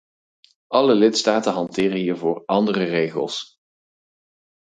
Alle 0.67 0.93
lidstaten 0.95 1.53
hanteren 1.53 1.97
hiervoor 1.97 2.43
andere 2.45 2.83
regels. 2.83 3.59